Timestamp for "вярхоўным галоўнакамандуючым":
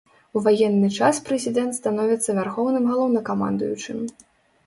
2.39-3.97